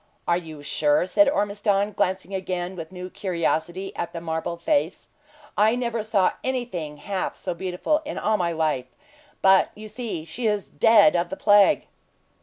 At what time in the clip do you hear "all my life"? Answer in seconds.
8.17-8.87